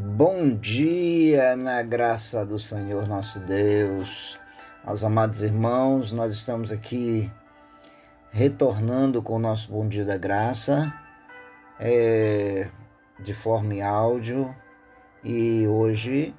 [0.00, 4.38] Bom dia na graça do Senhor nosso Deus.
[4.84, 7.28] Aos amados irmãos, nós estamos aqui
[8.30, 10.94] retornando com o nosso Bom Dia da Graça,
[11.80, 12.70] é,
[13.18, 14.54] de forma em áudio.
[15.24, 16.32] E hoje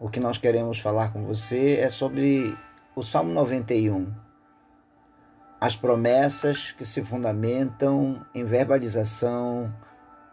[0.00, 2.56] o que nós queremos falar com você é sobre
[2.96, 4.10] o Salmo 91.
[5.60, 9.70] As promessas que se fundamentam em verbalização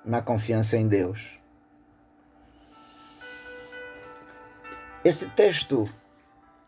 [0.05, 1.44] na confiança em Deus.
[5.05, 5.88] Esse texto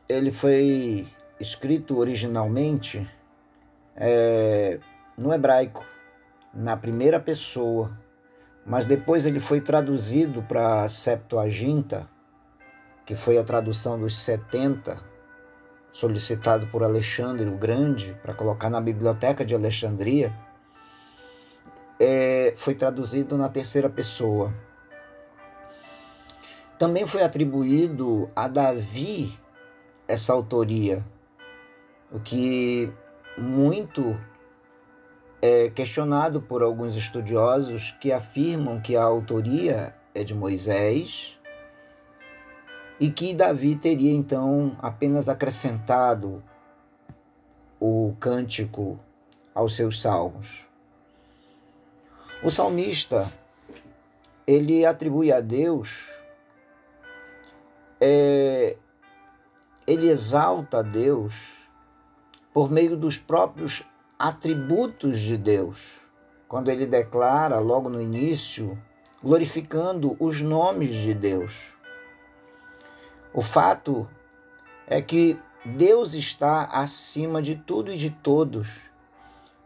[0.08, 1.08] ele foi
[1.40, 3.09] escrito originalmente
[3.95, 4.80] é,
[5.18, 5.84] no hebraico,
[6.54, 7.98] na primeira pessoa,
[8.64, 12.08] mas depois ele foi traduzido para Septuaginta,
[13.08, 15.00] que foi a tradução dos 70,
[15.92, 20.31] solicitado por Alexandre o Grande para colocar na biblioteca de Alexandria,
[22.00, 24.53] é, foi traduzido na terceira pessoa.
[26.78, 29.36] Também foi atribuído a Davi
[30.08, 31.03] essa autoria,
[32.11, 32.92] o que
[33.36, 34.19] muito
[35.42, 41.38] é questionado por alguns estudiosos que afirmam que a autoria é de Moisés
[43.00, 46.44] e que Davi teria então apenas acrescentado
[47.80, 49.00] o cântico
[49.53, 50.67] aos seus salmos.
[52.44, 53.31] O salmista
[54.45, 56.17] ele atribui a Deus
[58.00, 58.78] é,
[59.86, 61.34] ele exalta Deus
[62.53, 63.84] por meio dos próprios
[64.17, 66.02] atributos de Deus,
[66.48, 68.78] quando ele declara logo no início,
[69.23, 71.73] glorificando os nomes de Deus.
[73.34, 74.09] O fato
[74.88, 78.88] é que Deus está acima de tudo e de todos.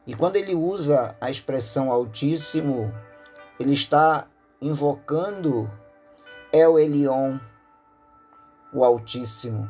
[0.06, 2.92] E quando ele usa a expressão Altíssimo,
[3.59, 4.28] ele está
[4.59, 5.70] invocando
[6.52, 7.40] El Elion,
[8.74, 9.70] o Altíssimo.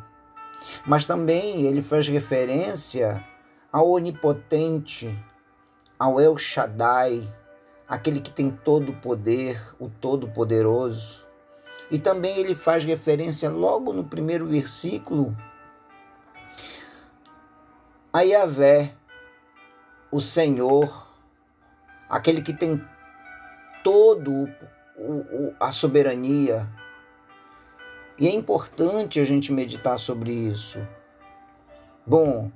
[0.85, 3.23] Mas também ele faz referência
[3.71, 5.17] ao Onipotente,
[5.97, 7.27] ao El Shaddai,
[7.87, 11.25] aquele que tem todo o poder, o Todo-Poderoso.
[11.89, 15.35] E também ele faz referência logo no primeiro versículo
[18.13, 18.93] a Yahvé,
[20.11, 21.07] o Senhor,
[22.09, 22.83] aquele que tem
[23.83, 24.49] todo
[24.97, 26.67] o, o, a soberania,
[28.21, 30.79] e é importante a gente meditar sobre isso.
[32.05, 32.51] Bom,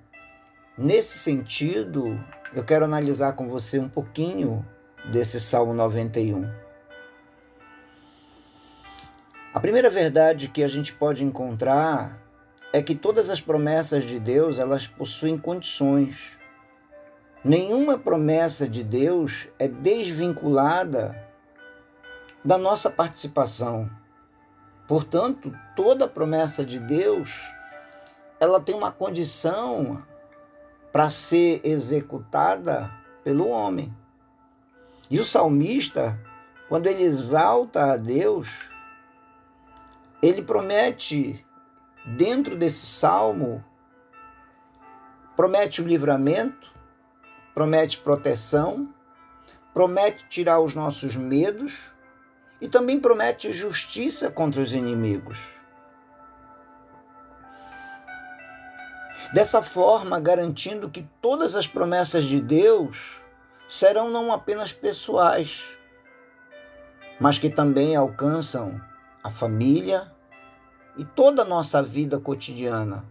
[0.77, 4.63] nesse sentido, eu quero analisar com você um pouquinho
[5.11, 6.47] desse Salmo 91.
[9.51, 12.21] A primeira verdade que a gente pode encontrar
[12.71, 16.37] é que todas as promessas de Deus, elas possuem condições.
[17.43, 21.27] Nenhuma promessa de Deus é desvinculada
[22.43, 23.89] da nossa participação.
[24.87, 27.31] Portanto, toda promessa de Deus,
[28.39, 30.03] ela tem uma condição
[30.91, 32.91] para ser executada
[33.23, 33.93] pelo homem.
[35.09, 36.19] E o salmista,
[36.69, 38.69] quando ele exalta a Deus,
[40.21, 41.45] ele promete
[42.05, 43.63] dentro desse salmo
[45.35, 46.71] promete o livramento,
[47.53, 48.89] promete proteção,
[49.73, 51.91] promete tirar os nossos medos,
[52.65, 55.37] e também promete justiça contra os inimigos.
[59.31, 63.21] Dessa forma, garantindo que todas as promessas de Deus
[63.67, 65.77] serão não apenas pessoais,
[67.19, 68.81] mas que também alcançam
[69.23, 70.11] a família
[70.97, 73.05] e toda a nossa vida cotidiana.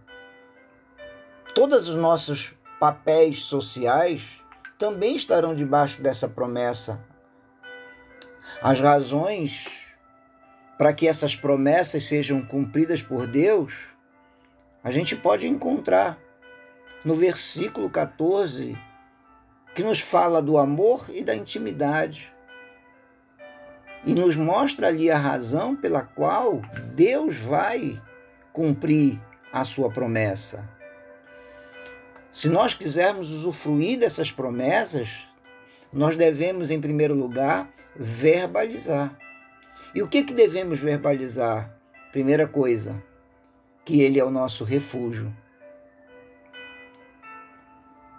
[1.53, 4.43] Todos os nossos papéis sociais
[4.77, 7.14] também estarão debaixo dessa promessa
[8.61, 9.85] as razões
[10.77, 13.95] para que essas promessas sejam cumpridas por Deus,
[14.83, 16.17] a gente pode encontrar
[17.03, 18.77] no versículo 14,
[19.73, 22.33] que nos fala do amor e da intimidade.
[24.05, 26.61] E nos mostra ali a razão pela qual
[26.93, 28.01] Deus vai
[28.51, 29.19] cumprir
[29.51, 30.67] a sua promessa.
[32.31, 35.27] Se nós quisermos usufruir dessas promessas,
[35.95, 39.17] nós devemos, em primeiro lugar, verbalizar.
[39.93, 41.73] E o que, que devemos verbalizar?
[42.11, 43.01] Primeira coisa,
[43.85, 45.33] que Ele é o nosso refúgio.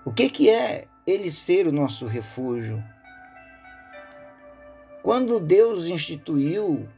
[0.06, 2.82] O que, que é Ele ser o nosso refúgio?
[5.02, 6.88] Quando Deus instituiu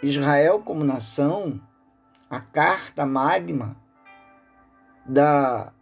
[0.00, 1.60] Israel como nação,
[2.30, 3.76] a carta magma
[5.04, 5.72] da,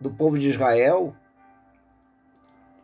[0.00, 1.14] do povo de Israel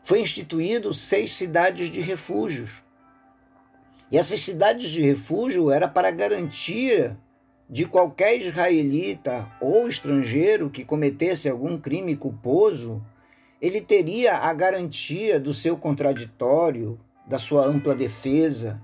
[0.02, 2.82] foi instituído seis cidades de refúgios.
[4.10, 7.16] E essas cidades de refúgio era para garantia
[7.70, 13.02] de qualquer israelita ou estrangeiro que cometesse algum crime culposo,
[13.60, 18.82] ele teria a garantia do seu contraditório, da sua ampla defesa,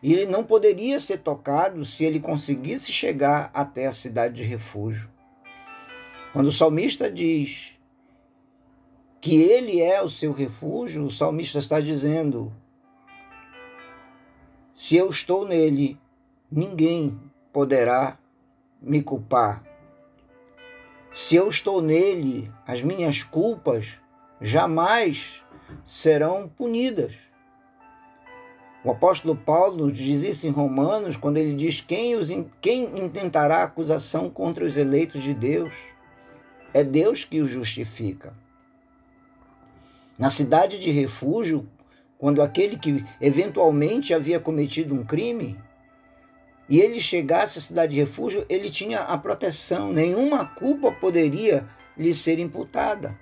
[0.00, 5.10] e ele não poderia ser tocado se ele conseguisse chegar até a cidade de refúgio.
[6.32, 7.76] Quando o salmista diz
[9.22, 12.52] que ele é o seu refúgio, o salmista está dizendo:
[14.74, 15.96] se eu estou nele,
[16.50, 17.16] ninguém
[17.52, 18.18] poderá
[18.80, 19.62] me culpar.
[21.12, 23.96] Se eu estou nele, as minhas culpas
[24.40, 25.40] jamais
[25.84, 27.14] serão punidas.
[28.82, 32.28] O apóstolo Paulo diz isso em Romanos, quando ele diz: quem, os,
[32.60, 35.72] quem intentará acusação contra os eleitos de Deus?
[36.74, 38.34] É Deus que os justifica.
[40.18, 41.68] Na cidade de refúgio,
[42.18, 45.58] quando aquele que eventualmente havia cometido um crime,
[46.68, 52.14] e ele chegasse à cidade de refúgio, ele tinha a proteção, nenhuma culpa poderia lhe
[52.14, 53.18] ser imputada.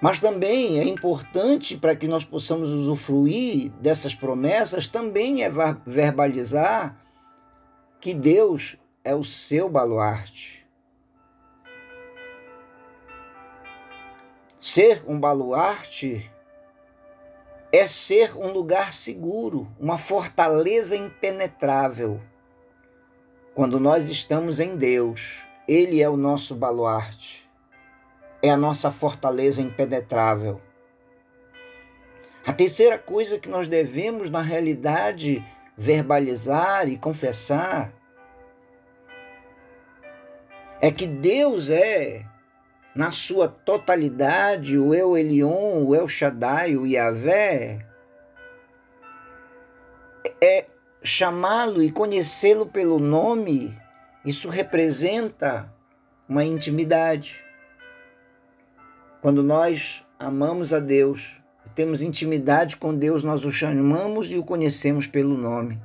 [0.00, 5.50] Mas também é importante para que nós possamos usufruir dessas promessas, também é
[5.86, 6.96] verbalizar
[8.00, 10.65] que Deus é o seu baluarte.
[14.58, 16.30] Ser um baluarte
[17.70, 22.20] é ser um lugar seguro, uma fortaleza impenetrável.
[23.54, 27.46] Quando nós estamos em Deus, Ele é o nosso baluarte,
[28.42, 30.60] é a nossa fortaleza impenetrável.
[32.46, 35.44] A terceira coisa que nós devemos, na realidade,
[35.76, 37.92] verbalizar e confessar
[40.80, 42.24] é que Deus é
[42.96, 47.84] na sua totalidade, o El Elion, o El Shaddai, o Yahvé,
[50.40, 50.64] é
[51.02, 53.76] chamá-lo e conhecê-lo pelo nome,
[54.24, 55.70] isso representa
[56.26, 57.44] uma intimidade.
[59.20, 61.42] Quando nós amamos a Deus,
[61.74, 65.78] temos intimidade com Deus, nós o chamamos e o conhecemos pelo nome.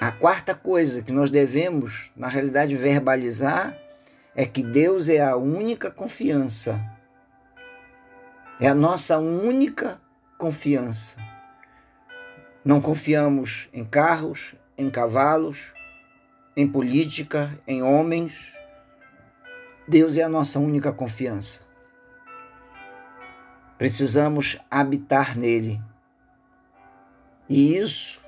[0.00, 3.87] A quarta coisa que nós devemos, na realidade, verbalizar
[4.34, 6.80] é que Deus é a única confiança.
[8.60, 10.00] É a nossa única
[10.36, 11.16] confiança.
[12.64, 15.72] Não confiamos em carros, em cavalos,
[16.56, 18.52] em política, em homens.
[19.86, 21.62] Deus é a nossa única confiança.
[23.78, 25.80] Precisamos habitar nele.
[27.48, 28.20] E isso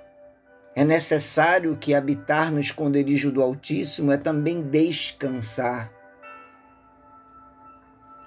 [0.81, 5.93] é necessário que habitar no esconderijo do Altíssimo é também descansar.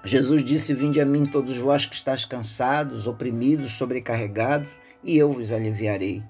[0.04, 4.68] Jesus disse: Vinde a mim, todos vós que estáis cansados, oprimidos, sobrecarregados,
[5.02, 6.22] e eu vos aliviarei.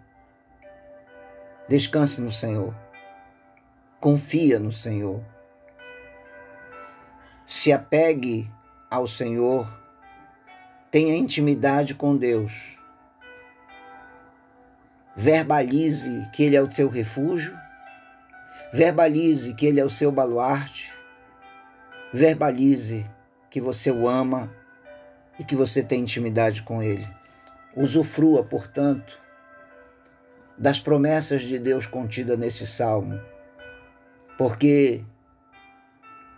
[1.68, 2.74] Descanse no Senhor.
[4.00, 5.22] Confia no Senhor.
[7.44, 8.50] Se apegue
[8.90, 9.68] ao Senhor.
[10.90, 12.82] Tenha intimidade com Deus.
[15.16, 17.56] Verbalize que Ele é o seu refúgio.
[18.72, 20.92] Verbalize que Ele é o seu baluarte.
[22.12, 23.04] Verbalize
[23.50, 24.52] que você o ama
[25.38, 27.08] e que você tem intimidade com Ele.
[27.76, 29.20] Usufrua, portanto,
[30.56, 33.20] das promessas de Deus contidas nesse salmo,
[34.38, 35.04] porque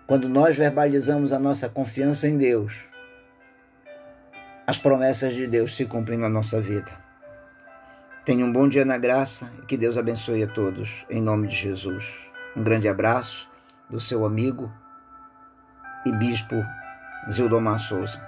[0.06, 2.84] quando nós verbalizamos a nossa confiança em Deus,
[4.66, 7.05] as promessas de Deus se cumprem na nossa vida.
[8.26, 11.54] Tenha um bom dia na graça e que Deus abençoe a todos, em nome de
[11.54, 12.28] Jesus.
[12.56, 13.48] Um grande abraço
[13.88, 14.68] do seu amigo
[16.04, 16.56] e bispo
[17.30, 18.20] Zildomar Souza.